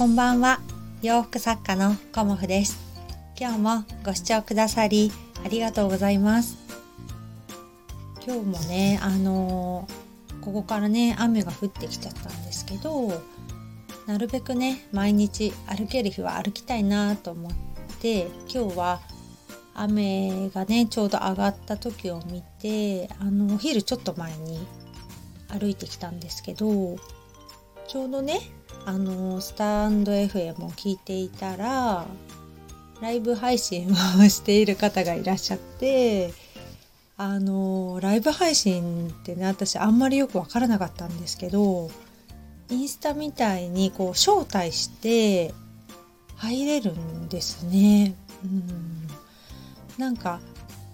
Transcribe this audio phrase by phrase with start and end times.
[0.00, 0.60] こんばんは。
[1.02, 2.78] 洋服作家のコモフです。
[3.38, 5.12] 今日もご視聴くださり
[5.44, 6.56] ありがとうございます。
[8.26, 13.12] 今日もねあのー、ここからね雨が降ってきちゃったんですけど
[14.06, 17.52] なるべくね毎日歩ける日は歩きたいなと思っ
[18.00, 19.00] て今日は
[19.74, 24.66] 雨がねちょうど上がった時を見てあのお昼ちょっと前に
[25.48, 26.96] 歩いてきたんですけど
[27.86, 28.40] ちょうどね
[28.86, 32.06] あのスタンド FM を聞いていたら
[33.00, 33.94] ライブ配信を
[34.28, 36.32] している方がいらっしゃって
[37.16, 41.90] あのライブ配信ってね私あんまりよく分からなかったんですけど
[42.70, 45.52] インスタみたいにこう招待して
[46.36, 48.14] 入れるんですね。
[48.44, 49.08] うん
[49.98, 50.40] なんか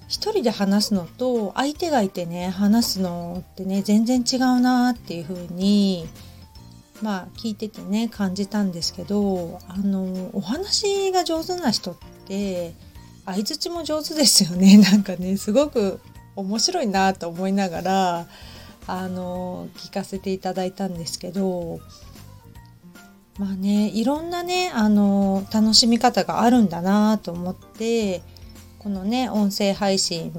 [0.08, 6.08] 一人で話すのと相手がいてね話すのってね全然違うなっていう風に
[7.02, 12.74] まあ聞いててね感じたんですけどあのお話が上手な人って
[13.24, 14.78] 相づちも上手ですよね。
[14.78, 16.00] なんかねすごく
[16.36, 18.26] 面白いなと思いながら
[18.86, 21.80] あの聞かせていただいたんですけど
[23.38, 28.22] まあねいろんなねあの楽しみ方があるんだなと思って
[28.78, 30.32] このね音声配信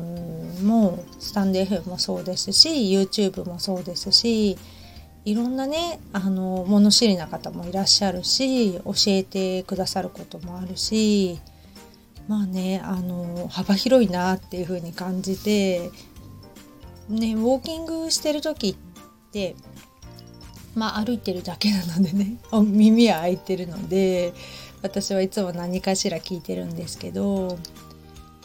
[0.64, 4.58] もスタンド FM もそうですし YouTube もそうですし
[5.28, 11.38] いろんなねあの物知りな方もいらっしゃるし教えてくださることもあるし
[12.30, 15.92] まあねあの幅広いなっていう風に感じて
[17.10, 19.58] ねウォーキングしてる時って
[20.76, 24.34] まあ歩いてるだけなのでね 耳は開いてるので
[24.82, 27.58] 私はいつも何かしら聞いてるんですけど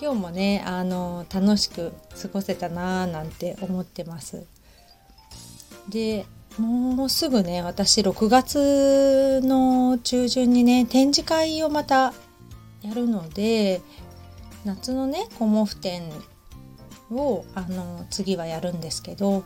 [0.01, 4.45] 今日もねあの楽しく過ごせたなーなんて思ってます。
[5.89, 6.27] で
[6.59, 12.13] もうすぐね私6月の中旬にね展示会をまた
[12.83, 13.81] やるので
[14.65, 16.03] 夏のねコモフ展
[17.11, 19.45] をあの次はやるんですけど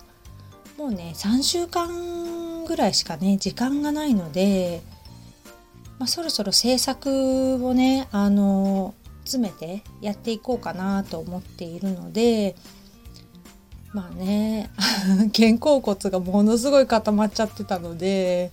[0.76, 4.82] もうね3週間ぐらいしかね時間がないので、
[5.98, 12.56] まあ、そろそろ制作をねあの詰めてやっていこうかなと思っているので
[13.96, 14.68] まあね
[15.34, 18.50] 肩甲骨がものすごい固まっちゃってたので、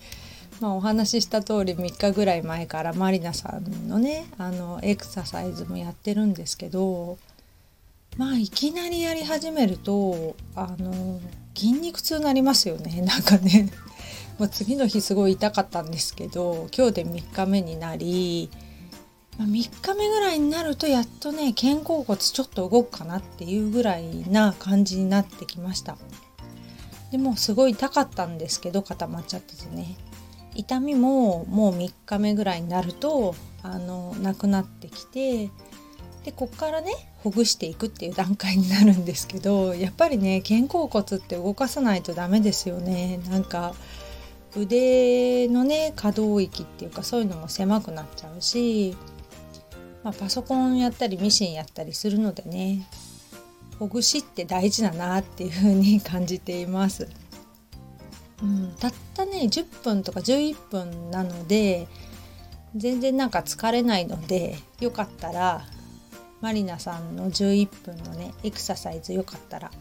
[0.62, 7.18] まあ、お話しした通り3日ぐらい前からまりなさんのねあのエクササイズもやってるんですけど
[8.16, 11.20] まあいきなりやり始めるとあの
[11.54, 13.70] 筋肉痛になりますよね なんかね。
[14.40, 18.50] もう次の日すごい痛かったんですけど今日で3日目になり
[19.38, 25.98] まあ、3日目ぐらいになるとやっとね肩甲骨ちょっと動くかなっていうぐらいな感じになってきました。
[27.12, 29.98] でもすごい痛かったんですけど固まっちゃっててね。
[30.56, 35.50] 痛みももう3日目ぐらいになるとあのなくなってきて
[36.26, 43.20] でこっからねほぐしていくっていう段階になるんですけどやっぱりね肩甲骨って動かさないとダメですよね。
[43.30, 43.74] なんか
[44.56, 48.96] 腕のね可動域っていうかそういうのも狭くなっちゃうし
[50.04, 52.88] まあ、パソコンやったりミシンやったりするのでね
[53.80, 57.10] ほぐしって大事だなっていう風に感じています。
[58.42, 61.88] うん、たったね10分とか11分なので
[62.76, 65.66] 全然なんか疲れないのでよかったら
[66.42, 69.72] マリナさんの11分のねエクササイズよかったら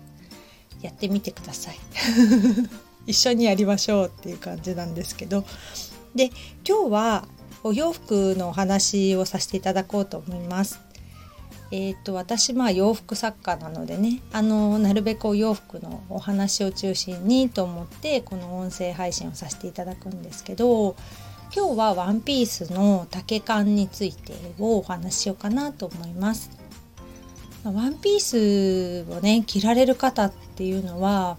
[0.81, 1.77] やってみてください
[3.07, 5.45] 一緒にやりましょうっていう感じなんですけど
[6.15, 6.31] で
[6.67, 7.29] 今日は
[7.65, 10.81] お洋服のお話をさせていただこうと思います。
[11.71, 20.97] えーと、私まあ洋服作家なのでねあのなるべくお洋服のお話を中心にと思ってこの音声配信をさせていただくんですけど
[21.55, 26.51] 今日はワンピースの丈感についてをお話ししようかなと思います。
[27.65, 31.39] ワンピースをね着られる方っていうのは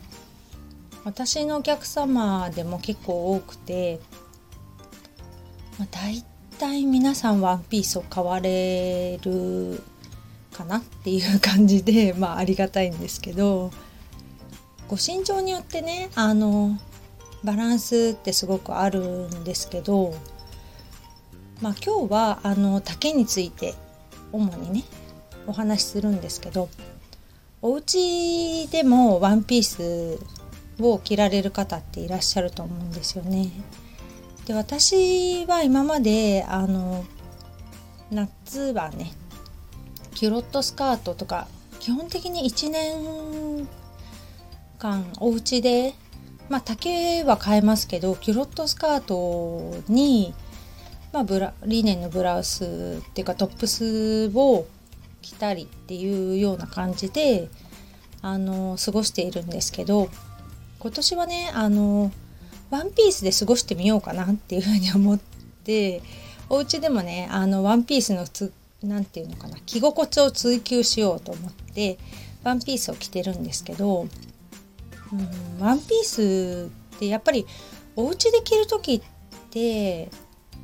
[1.04, 4.00] 私のお客様でも結構多くて、
[5.92, 6.24] 大
[6.60, 9.82] 体皆さんワンピースを買われる
[10.54, 13.72] かなっていう感じで、 まあ、ありがたいんですけど
[14.88, 16.78] ご身長によってねあの
[17.44, 20.14] バランスってすごくあるんですけど、
[21.62, 23.74] まあ、今日はあの丈について
[24.32, 24.84] 主にね
[25.48, 26.70] お話しするんですけど
[27.62, 30.20] お家でもワンピース
[30.80, 33.52] を着られる方っていらっしゃると思うんですよね。
[34.46, 37.06] で私は今まであの
[38.12, 39.14] 夏はね
[40.14, 41.48] キュロットスカートとか
[41.80, 43.68] 基本的に1年
[44.80, 45.94] 間お家で
[46.50, 50.34] まあ丈は変えますけどキュロットスカートに
[51.14, 54.66] まあ、ブラリネンのブラウスっていうかトップスを
[55.22, 57.50] 着たりっていうような感じで
[58.24, 60.10] あの過ごしているんですけど
[60.80, 62.12] 今年はねあの
[62.74, 65.20] ワンピースで過ごしてみようかなっていうふうに思っ
[65.64, 66.02] て
[66.50, 68.26] お家でもねあのワンピースの
[68.82, 72.00] 何て言うのかな着心地を追求しようと思って
[72.44, 74.08] ワンピースを着てるんですけど、
[75.12, 77.46] うん、ワンピースってやっぱり
[77.96, 79.02] お家で着る時っ
[79.52, 80.10] て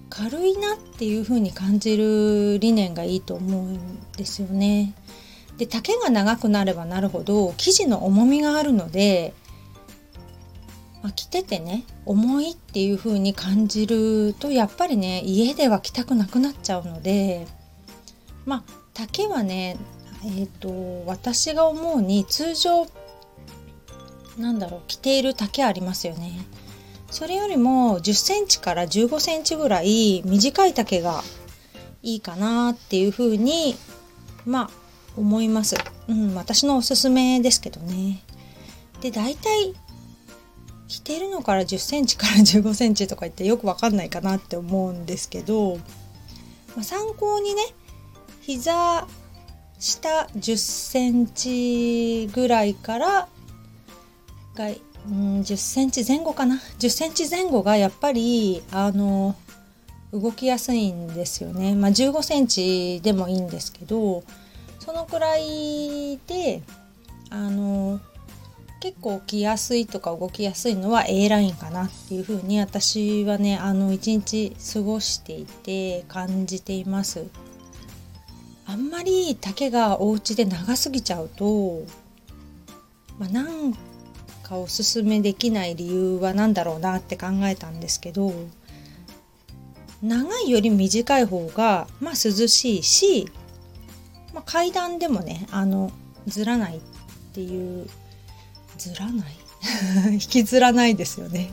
[0.10, 4.96] 軽いなっていう風に感じる理念がいいと思うんですよね。
[5.60, 9.36] で丈が長くなればなるほど生地の重みがあるので、
[11.02, 17.48] まあ、着ててね重いっていう風に感じるとやっぱりね家では着たくなくなっちゃうので
[18.46, 18.64] まあ
[18.94, 19.78] 丈はね
[20.26, 22.88] えっ、ー、と私が思うに通常
[24.38, 26.46] なんだろう着ている丈ありますよね。
[27.12, 31.24] それよりも10センチから15センチぐらい短い丈が
[32.04, 33.76] いいかなっていうふうに
[34.46, 34.70] まあ
[35.18, 35.76] 思います。
[36.08, 38.24] うん、私のおすすめですけどね。
[39.02, 39.74] で、大体
[40.90, 45.78] 着てるのから10センチから15センチとか言ってよくわかんないかなって思うんですけど、
[46.76, 47.62] まあ、参考にね、
[48.42, 49.08] 膝
[49.78, 53.28] 下10センチぐらいから
[54.56, 54.68] が
[55.08, 59.36] うん10センチ前後かな10センチ前後がやっぱりあの
[60.12, 61.76] 動きやすいんですよね。
[61.76, 64.24] まあ、15センチでもいいんですけど
[64.80, 66.64] そのくらいで
[67.30, 68.02] あの
[68.80, 77.28] 結構着やすいとか動きやすいのは A ラインかなっていう風に私はねあの一日過ごしていて感じています。
[78.66, 81.84] あんまり丈がお家で長すぎちゃうと、
[83.18, 83.74] まあ、なん
[84.44, 88.32] かおすすめできない理由は何だろうなって考えたんですけど
[90.04, 93.28] 長いより短い方がまあ涼しいし、
[94.36, 95.92] まあ、階段でもねあの
[96.28, 96.82] ずらないっ
[97.34, 97.90] ていう
[98.80, 99.36] ずらない？
[100.14, 101.52] 引きずらないですよね。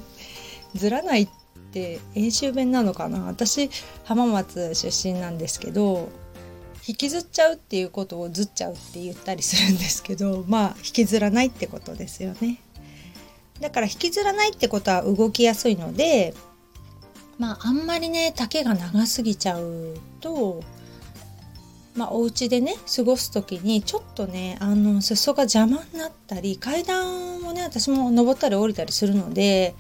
[0.75, 1.29] ずらないっ
[1.73, 3.25] て演習弁なのかな？
[3.27, 3.71] 私
[4.05, 6.09] 浜松出身なんですけど
[6.87, 12.59] 引きずっちゃうっていうことをずっちゃうって言ったりするんですけどまあ引きずらないってことですよね。
[13.61, 16.35] だから引きずらないってことは動きやすいので
[17.39, 20.63] まああんまりね丈が長すぎちゃうと
[21.97, 29.75] まあお家でね過ごす時にちょっとねあの裾が邪魔になったり階段をね私も登ったり降りたりするので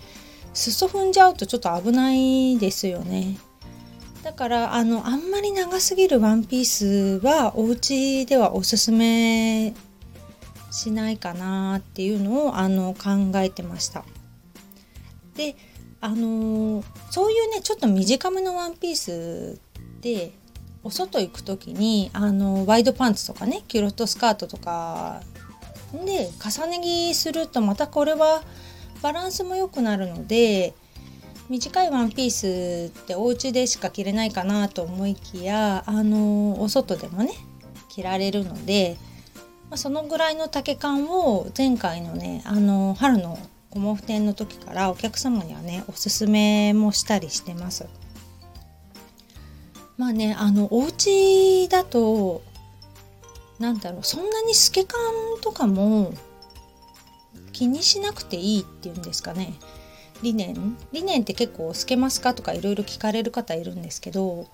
[0.55, 3.37] 裾踏んじゃうとちょっと危ないですよね。
[4.23, 9.73] だからあのあんまり長すぎるワンピースはお家ではおすすめ
[10.73, 14.05] しないかなっていうのをあの考えてました。
[15.37, 15.55] で
[16.01, 19.61] あのそういうねちょっと短めのワンピース
[20.01, 20.33] で
[20.87, 25.21] お外行く時にあのワイドパンツとかねキュロットスカートとか
[25.93, 28.43] で重ね着するとまたこれは
[29.03, 30.75] バランスも良くなるので
[31.49, 37.33] 短いワンピースってお家でしか着れないかなと思いきやあのお外でもね
[37.89, 38.97] 着られるので
[39.69, 43.37] ま、そのぐらいの丈感を前回のねあの春の
[43.71, 47.87] コモフ展の時からお客様にはねおすすめもしたりしてます。
[49.97, 52.43] まあねあのお家だと
[53.59, 55.01] なんだろうそんなに透け感
[55.41, 56.13] とかも
[57.53, 59.55] 気にしなくていいっていうんですかね。
[60.23, 64.49] 理念理念って結構透けますかとかいろいろ聞かれる方いるんですけど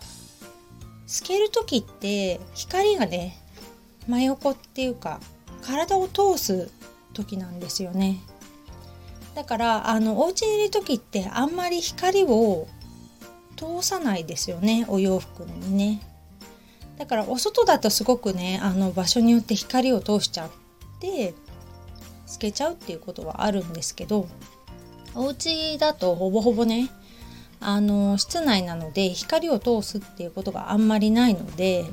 [1.06, 3.36] 透ける時って光がね
[4.08, 5.20] 真横っていうか
[5.62, 6.68] 体を通す
[7.12, 8.20] 時なんですよね。
[9.34, 12.66] だからあのお家にいる時ってあんまり光を
[13.62, 16.00] 通さないですよねお洋服にね。
[16.98, 20.50] だからお外だとすごくねあの場所によって光を通しちゃっ
[21.00, 21.34] て
[22.26, 24.28] 透けちゃうっていうことはあるんですけど
[25.14, 26.90] お家だとほぼほぼね
[27.60, 31.86] あの室内なので光を通すっていうことがあんまりないので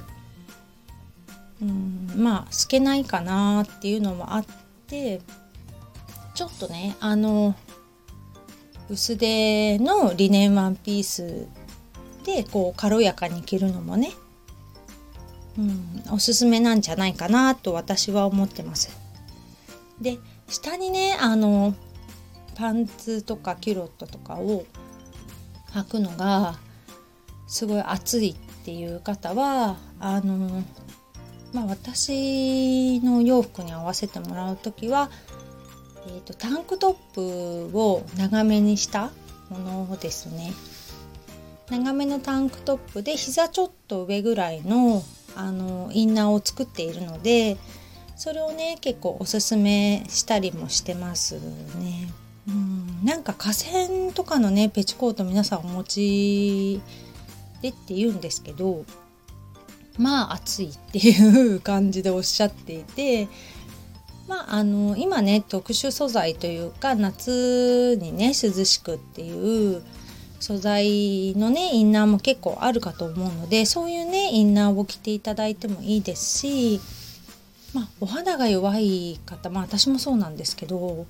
[1.61, 4.45] うんまあ透けないかなっていうのもあっ
[4.87, 5.21] て
[6.33, 7.55] ちょっとねあの
[8.89, 11.47] 薄手のリネンワンピース
[12.35, 14.11] でこう軽やかに着るのもね、
[15.57, 18.95] うん、おすすめなんじゃないかなと私は思ってます。
[19.99, 20.17] で
[20.47, 21.73] 下にねあの
[22.55, 24.65] パンツとかキュロットとかを
[25.73, 26.57] 履くのが
[27.47, 30.63] すごい暑いっていう方はあの
[31.51, 35.09] まあ、私の洋服に合わせてもらう時は、
[36.05, 39.09] えーと、タンクトップを長めにした
[39.49, 40.53] ものですね。
[41.69, 45.03] 長めのタンクトップで膝ちょっと上ぐらいの
[45.35, 47.57] あのインナーを作っているので
[48.15, 52.09] それをね結構おすすめしたりもしてますね。
[52.47, 56.81] うんなんか河川とかのねペチコート皆さんお持ち
[57.61, 58.85] でって言うんですけど
[59.97, 63.27] まあ暑いっていう感じでおっしゃっていて
[64.27, 69.83] まああの今ね特殊素材というか夏にね涼しくっていう
[70.39, 76.79] 素材のねインナーも結構あるかと思うのでそういうねインナーを着ていただいてもいいですし
[77.73, 81.05] まあお肌が弱い方まあ私もそうなんですけど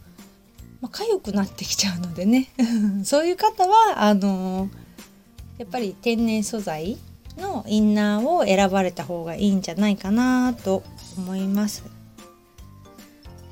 [0.82, 2.48] まあ、痒くなってきちゃうのでね
[3.04, 4.70] そういう方はあの
[5.58, 6.98] やっぱり天然素材
[7.38, 10.84] のインナーを選ばれた方がいいんじゃないかなと
[11.18, 11.84] 思います。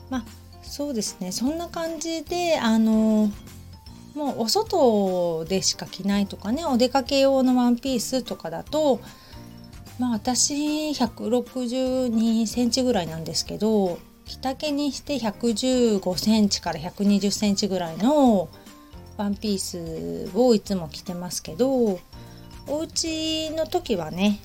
[0.10, 0.26] まあ
[0.64, 3.32] そうですねそんな感じであの
[4.18, 9.00] もうお外でしか着ないとかねお出かけ用のワンピースとかだと
[10.00, 18.50] まあ私162センチぐらいなんですけど着丈にして115センチから120センチぐらいの
[19.18, 22.00] ワンピースをいつも着てますけど
[22.68, 24.40] お家の時はね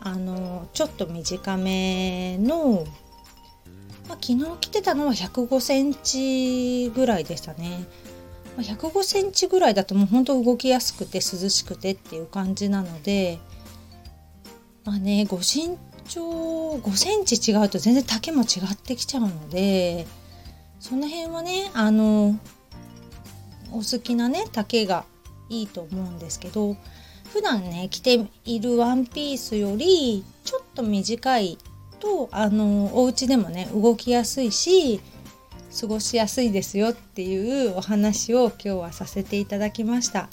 [0.00, 2.84] あのちょっと短めの、
[4.08, 7.86] まあ、昨日着てたのは105センチぐらいでしたね。
[8.62, 13.38] 105センチぐらいだともうほんと動きやすくて涼しくてっていう感じなので
[14.84, 15.76] まあねご身
[16.08, 20.06] 長5センチ違うと全然丈も違ってきちゃうので
[20.80, 22.38] その辺はねあの
[23.72, 25.04] お好きなね丈が
[25.48, 26.76] いいと思うんですけど
[27.32, 31.58] 普段ね着ているワンピースよりちょっと短い
[31.98, 35.00] とあのお家でもね動きやすいし
[35.78, 40.28] 過ごしやすいですよっていうお話を今日はさせていただきました。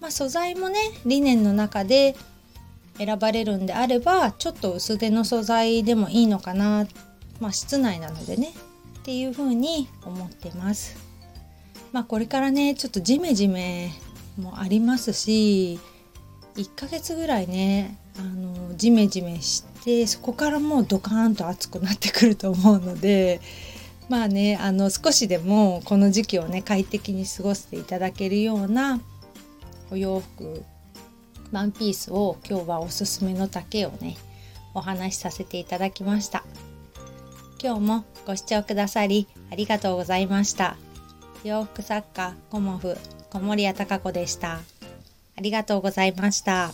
[0.00, 2.16] まあ、素材もねリネンの中で
[2.98, 6.86] 選ばれるんであればちょっと薄手の素材でもいいのかな。
[7.40, 8.52] まあ室内なのでね。
[8.98, 10.96] っていう風に思ってます。
[11.92, 13.92] まあこれからねちょっとジメジメ
[14.36, 15.78] もありますし
[16.56, 23.40] 1ヶ月ぐらいねあのジメジメしてそこからもうドカーンと暑くなってくると思うので
[24.08, 29.00] まあねあの少しでもこの時期をね快適に過ごしていただけるような
[29.90, 30.62] お洋服
[31.52, 34.16] ワンピースを今日はおすすめの丈をね
[34.74, 36.44] お話しさせていただきました。
[37.62, 40.76] 今日もご視聴くださりありがとうございました。
[41.42, 42.96] 洋服作家コモフ
[43.30, 44.60] 小森屋隆子でした。
[45.36, 46.72] ありがとうございました。